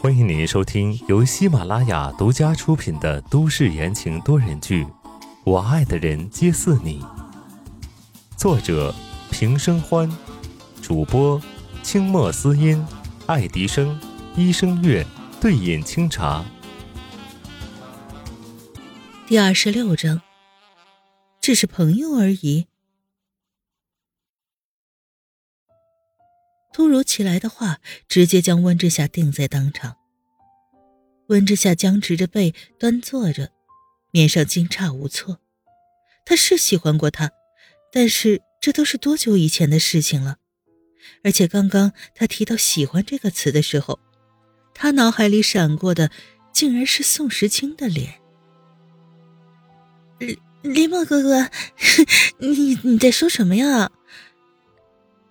[0.00, 4.84] 欢迎您收听由喜马拉雅独家出品的都市言情多人剧
[5.44, 7.00] 《我爱的人皆似你》，
[8.36, 8.92] 作者
[9.30, 10.10] 平生欢，
[10.82, 11.40] 主播
[11.84, 12.84] 清墨思音、
[13.26, 13.96] 爱迪生、
[14.34, 15.06] 一生月、
[15.40, 16.44] 对饮清茶。
[19.28, 20.20] 第二十六章，
[21.40, 22.66] 只是朋友而已。
[26.74, 27.78] 突如其来的话，
[28.08, 29.96] 直接将温之夏定在当场。
[31.28, 33.52] 温之夏僵直着背，端坐着，
[34.10, 35.38] 面上惊诧无措。
[36.26, 37.30] 他是喜欢过他，
[37.92, 40.38] 但是这都是多久以前的事情了。
[41.22, 44.00] 而且刚刚他提到“喜欢”这个词的时候，
[44.74, 46.10] 他脑海里闪过的
[46.52, 48.14] 竟然是宋时清的脸。
[50.18, 51.48] 林林墨哥哥，
[52.44, 53.92] 你你在说什么呀？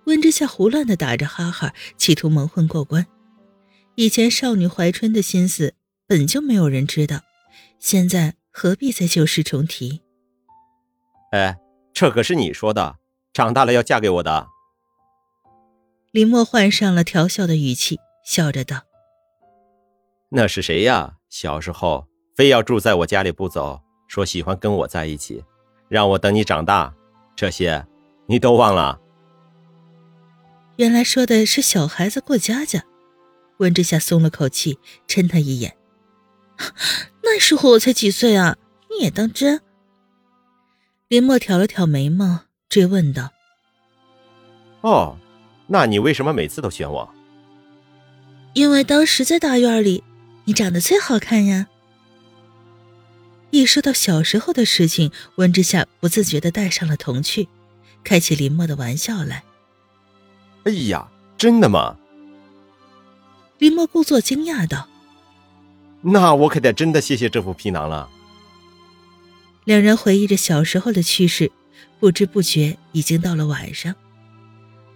[0.06, 3.06] 温之夏胡乱的打着哈哈，企图蒙混过关。
[3.96, 5.76] 以前少女怀春的心思
[6.08, 7.22] 本就没有人知道，
[7.80, 10.02] 现在何必再旧事重提？
[11.32, 11.58] 哎，
[11.94, 12.98] 这可是你说的，
[13.34, 14.48] 长大了要嫁给我的。
[16.12, 18.82] 林墨换上了调笑的语气，笑着道
[20.30, 21.18] ：“那是谁呀？
[21.30, 25.44] 小时候非要住在我家里不走，说喜欢跟我在一起，
[25.88, 26.94] 让我等你长大，
[27.36, 27.86] 这些
[28.28, 29.00] 你都忘了？”
[30.78, 32.84] 原来说的是小孩子过家家，
[33.58, 35.78] 温之夏松了口气，嗔他一眼。
[37.22, 38.58] 那时候我才几岁啊，
[38.90, 39.62] 你也当真？
[41.08, 43.32] 林墨挑了挑眉毛，追问道
[44.82, 45.18] ：“哦，
[45.68, 47.08] 那你为什么每次都选我？”
[48.56, 50.04] 因为当时在大院里，
[50.46, 51.68] 你长得最好看呀。
[53.52, 57.48] 一说到小时候的事情，温之夏不自觉的带上了童趣，
[58.04, 59.44] 开起林墨的玩笑来。
[60.66, 61.98] 哎呀，真的吗？
[63.58, 64.88] 林墨故作惊讶道
[66.02, 68.10] ：“那我可得真的谢谢这副皮囊了。”
[69.66, 71.52] 两人回忆着小时候的趣事，
[72.00, 73.96] 不知不觉已经到了晚上，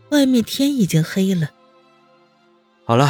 [0.10, 1.52] 外面天已经黑了。
[2.84, 3.08] 好了，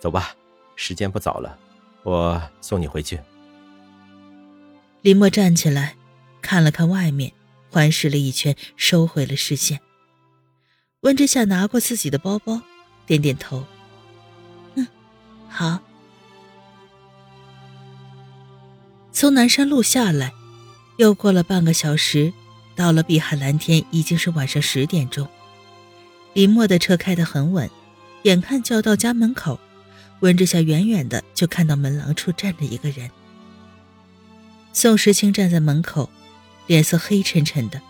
[0.00, 0.34] 走吧，
[0.74, 1.58] 时间不早了，
[2.02, 3.18] 我送你回去。
[5.02, 5.96] 林墨站起来，
[6.40, 7.32] 看了看外面，
[7.70, 9.80] 环视了一圈，收回了视线。
[11.00, 12.60] 温之夏拿过自己的包包，
[13.06, 13.64] 点点头。
[14.74, 14.86] 嗯，
[15.48, 15.78] 好。
[19.12, 20.32] 从南山路下来，
[20.96, 22.32] 又过了半个小时，
[22.74, 25.28] 到了碧海蓝天，已经是晚上十点钟。
[26.32, 27.70] 林墨的车开得很稳，
[28.22, 29.58] 眼看就要到家门口，
[30.20, 33.10] 温之夏远远的就看到门廊处站着一个人。
[34.72, 36.10] 宋时清站在门口，
[36.66, 37.80] 脸色黑沉沉的。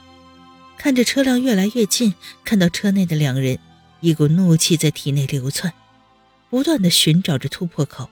[0.79, 2.15] 看着车辆越来越近，
[2.45, 3.59] 看到车内的两人，
[4.01, 5.73] 一股怒气在体内流窜，
[6.51, 8.09] 不断的寻找着突破口。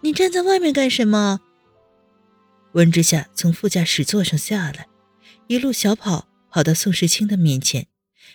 [0.00, 1.40] 你站在外面干什么？
[2.72, 4.86] 温之夏从副驾驶座上下来，
[5.46, 7.86] 一路小跑跑到宋时清的面前，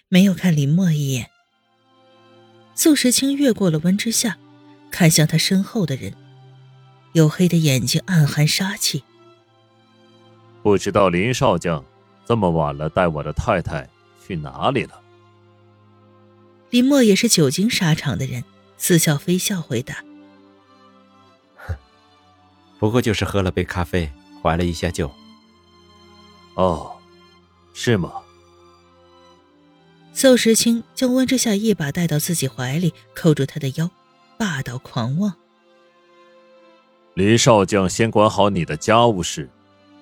[0.10, 1.30] 没有看林墨一眼。
[2.74, 4.38] 宋时清越过了温之夏，
[4.90, 6.16] 看向他身后的人，
[7.14, 9.04] 黝黑的眼睛暗含杀气。
[10.64, 11.86] 不知道林少将。
[12.26, 13.90] 这么晚了，带我的太太
[14.26, 15.00] 去哪里了？
[16.70, 18.44] 林墨也是久经沙场的人，
[18.78, 20.04] 似笑非笑回答
[22.80, 24.12] ：“不过就是喝了杯咖啡，
[24.42, 25.12] 怀了一下旧。”
[26.56, 26.96] 哦，
[27.74, 28.12] 是吗？
[30.14, 33.90] 宋时清将温之夏一把带到自己怀里，扣住他的腰，
[34.38, 35.34] 霸道狂妄
[37.16, 39.50] ：“林少将，先管好你的家务事，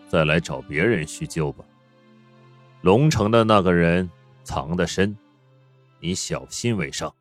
[0.09, 1.63] 再来找别人叙旧吧。”
[2.81, 4.09] 龙城的那个人
[4.43, 5.15] 藏得深，
[5.99, 7.13] 你小心为上。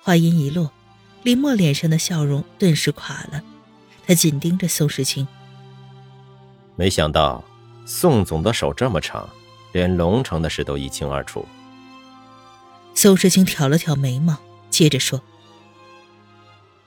[0.00, 0.70] 话音一落，
[1.24, 3.42] 林墨脸上的笑容顿时垮了，
[4.06, 5.26] 他紧盯着宋时清。
[6.76, 7.42] 没想到
[7.84, 9.28] 宋总的手这么长，
[9.72, 11.44] 连龙城的事都一清二楚。
[12.94, 14.36] 宋时清挑了挑眉毛，
[14.70, 15.20] 接着说：“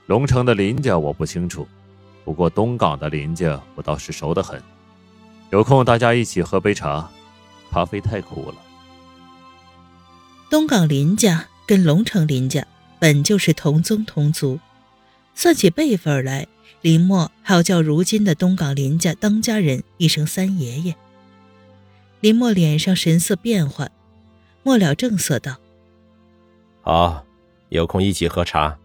[0.07, 1.67] 龙城的林家我不清楚，
[2.23, 4.63] 不过东港的林家我倒是熟得很。”
[5.51, 7.09] 有空大家一起喝杯茶，
[7.71, 8.55] 咖啡太苦了。
[10.49, 12.65] 东港林家跟龙城林家
[12.99, 14.59] 本就是同宗同族，
[15.33, 16.47] 算起辈分来，
[16.81, 20.95] 林默还要叫如今的东港林家当家人一声三爷爷。
[22.19, 23.91] 林默脸上神色变幻，
[24.61, 25.55] 末了正色道
[26.81, 27.25] ：“好，
[27.69, 28.77] 有空一起喝茶。”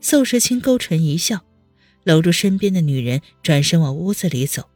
[0.00, 1.40] 宋时清勾唇一笑，
[2.04, 4.68] 搂住身边的女人，转身往屋子里走。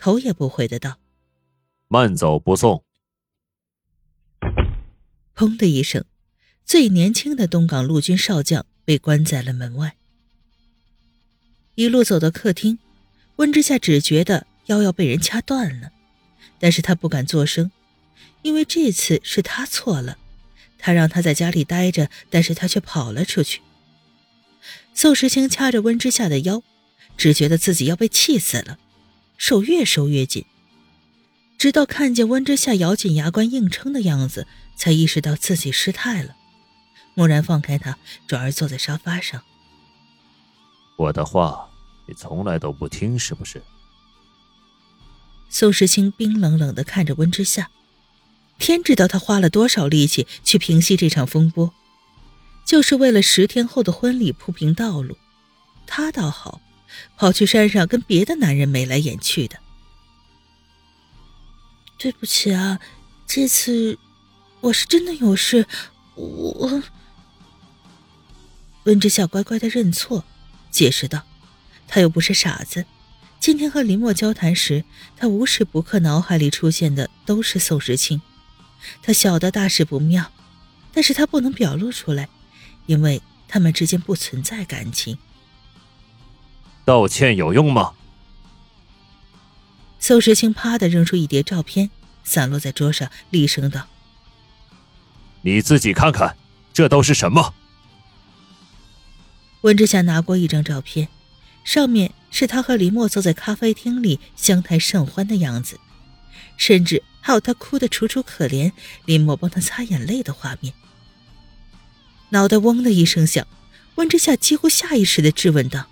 [0.00, 0.98] 头也不回的道
[1.86, 2.82] ：“慢走不送。”
[5.36, 6.06] 砰的一声，
[6.64, 9.96] 最年轻的东港陆军少将被关在了门外。
[11.74, 12.78] 一路走到客厅，
[13.36, 15.92] 温之夏只觉得腰要被人掐断了，
[16.58, 17.70] 但是他不敢作声，
[18.40, 20.16] 因为这次是他错了，
[20.78, 23.60] 他让他在家里待着，但是他却跑了出去。
[24.94, 26.62] 宋时清掐着温之夏的腰，
[27.18, 28.78] 只觉得自己要被气死了，
[29.40, 30.44] 手越收越紧。
[31.56, 34.46] 直到看见温之夏咬紧牙关硬撑的样子，
[34.76, 36.36] 才意识到自己失态了，
[37.16, 37.96] 蓦然放开他，
[38.28, 39.42] 转而坐在沙发上。
[40.98, 41.70] 我的话，
[42.06, 43.62] 你从来都不听，是不是？
[45.48, 47.70] 宋时清冰冷冷的看着温之夏，
[48.58, 51.72] 天知道他花了多少力气去平息这场风波，
[52.66, 55.16] 就是为了十天后的婚礼铺平道路。
[55.86, 56.60] 他倒好，
[57.16, 59.58] 跑去山上跟别的男人眉来眼去的。
[61.98, 62.80] 对不起啊，
[63.26, 63.98] 这次
[64.60, 65.66] 我是真的有事，
[66.14, 66.82] 我。
[68.84, 70.24] 温之夏乖乖的认错，
[70.70, 71.22] 解释道
[71.86, 72.86] ：“他又不是傻子，
[73.38, 74.84] 今天和林墨交谈时，
[75.16, 78.22] 他无时不刻脑海里出现的都是宋时清。
[79.02, 80.32] 他晓得大事不妙，
[80.94, 82.30] 但是他不能表露出来，
[82.86, 85.18] 因为他们之间不存在感情。
[86.90, 87.92] 道歉有用吗？”
[90.00, 91.88] 宋时清啪的扔出一叠照片，
[92.24, 93.86] 散落在桌上，厉声道
[95.42, 96.36] ：“你自己看看，
[96.72, 97.54] 这都是什么？”
[99.62, 101.06] 温之夏拿过一张照片，
[101.62, 105.78] 上面是他和林墨坐在咖啡厅里相谈甚欢的样子，
[106.56, 108.72] 甚至还有他哭得楚楚可怜，
[109.04, 110.74] 林墨帮他擦眼泪的画面。
[112.30, 113.46] 脑袋嗡的一声响，
[113.94, 115.86] 温之夏几乎下意识的质问道：“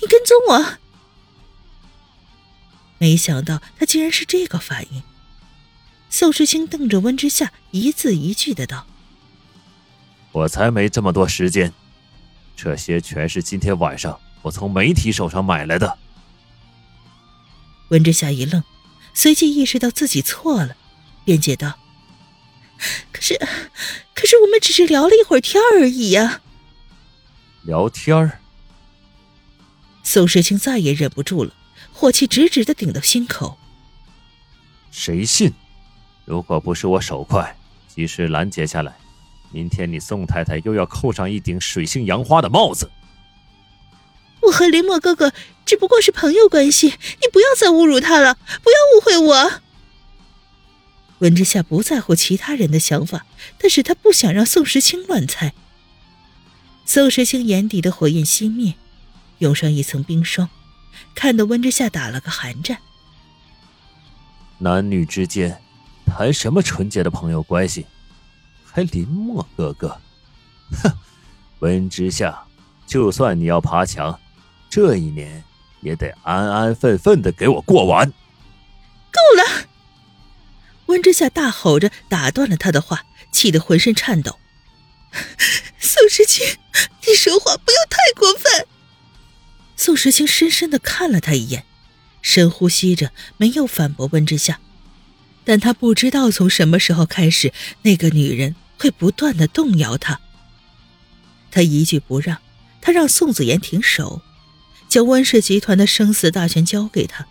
[0.00, 0.76] 你跟踪我？”
[2.98, 5.02] 没想到他竟然是这个反应。
[6.08, 8.86] 宋时清瞪着温之夏，一字一句的道
[10.30, 11.72] ：“我才没这么多时间，
[12.56, 15.98] 这些全是今天晚上我从媒体手上买来的。”
[17.90, 18.62] 温之夏一愣，
[19.12, 20.76] 随即意识到自己错了，
[21.24, 21.78] 辩解道
[23.12, 23.36] ：“可是，
[24.14, 26.40] 可是我们只是聊了一会儿天而已呀。”
[27.62, 28.40] 聊天儿。
[30.04, 31.52] 宋时清再也忍不住了。
[31.92, 33.58] 火气直直的顶到心口。
[34.92, 35.52] 谁信？
[36.24, 37.56] 如果不是我手快，
[37.88, 38.96] 及时拦截下来，
[39.50, 42.90] 明天你宋太太又要扣上一顶水性杨花的帽子。
[44.42, 45.32] 我和林墨哥哥
[45.64, 49.60] 只不过是朋友关系，你不要再侮辱他了，不要误会我。
[51.20, 53.24] 温之夏不在乎其他人的想法，
[53.58, 55.54] 但是他不想让宋时清乱猜。
[56.84, 58.74] 宋时清眼底的火焰熄灭，
[59.44, 60.48] 涌上一层冰霜。
[61.14, 62.78] 看得温之夏打了个寒战。
[64.58, 65.60] 男女之间
[66.06, 67.86] 谈什么纯洁的朋友关系？
[68.64, 70.00] 还林墨哥哥？
[70.82, 70.90] 哼！
[71.60, 72.44] 温之夏，
[72.86, 74.18] 就算你要爬墙，
[74.70, 75.44] 这一年
[75.80, 78.10] 也得安安分分的给我过完。
[78.10, 79.66] 够了！
[80.86, 84.38] 温之夏大吼着打断了他的话，气得浑身颤抖。
[85.78, 86.44] 宋时清，
[87.06, 88.66] 你说话不要太过分。
[89.84, 91.66] 宋时清深深的看了他一眼，
[92.22, 94.58] 深呼吸着，没有反驳温之夏，
[95.44, 97.52] 但他不知道从什么时候开始，
[97.82, 100.18] 那个女人会不断的动摇他。
[101.50, 102.38] 他一句不让，
[102.80, 104.22] 他让宋子言停手，
[104.88, 107.26] 将温氏集团的生死大权交给他。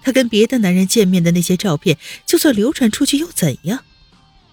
[0.00, 3.82] 他跟别的男人见面的那些照片，就算流传出去又怎样？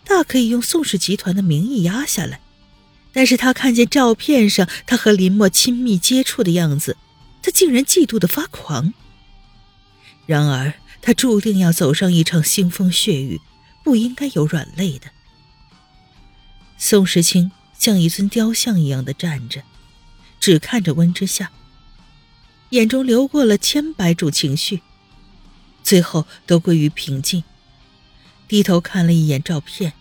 [0.04, 2.40] 大可以用宋氏集团的名义压下来。
[3.14, 6.98] 但是他看见照片上他和林墨亲密接触的样子。
[7.46, 8.92] 他竟然嫉妒的发狂。
[10.26, 13.40] 然而，他注定要走上一场腥风血雨，
[13.84, 15.12] 不应该有软肋的。
[16.80, 19.62] 宋时清像一尊雕像一样的站着，
[20.40, 21.52] 只看着温之夏，
[22.72, 24.82] 眼中流过了千百种情绪，
[25.84, 27.44] 最后都归于平静。
[28.48, 29.94] 低头看了一眼照片，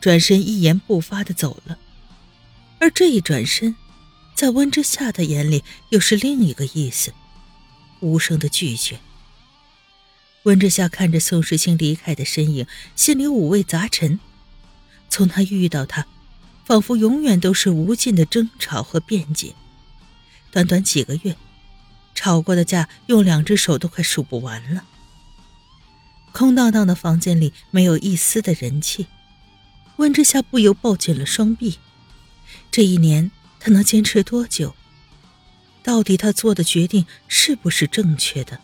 [0.00, 1.78] 转身一言不发的走了。
[2.80, 3.76] 而这一转身。
[4.34, 7.12] 在温之夏的眼里，又是另一个意思，
[8.00, 8.98] 无声的拒绝。
[10.42, 14.18] 温之夏看着宋时清离开的身影，心里五味杂陈。
[15.08, 16.06] 从他遇到他，
[16.64, 19.54] 仿佛永远都是无尽的争吵和辩解。
[20.50, 21.36] 短短几个月，
[22.14, 24.84] 吵过的架，用两只手都快数不完了。
[26.32, 29.06] 空荡荡的房间里，没有一丝的人气。
[29.98, 31.78] 温之夏不由抱紧了双臂。
[32.72, 33.30] 这一年。
[33.64, 34.74] 他能坚持多久？
[35.84, 38.58] 到底他做的决定是不是正确的？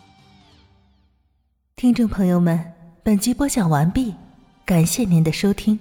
[1.77, 4.13] 听众朋友们，本集播讲完毕，
[4.65, 5.79] 感谢您的收听。